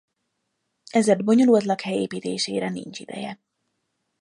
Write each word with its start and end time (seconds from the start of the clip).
Ezért 0.91 1.23
bonyolult 1.23 1.63
lakhely 1.63 1.95
építésére 2.01 2.69
nincs 2.69 2.99
ideje. 2.99 3.39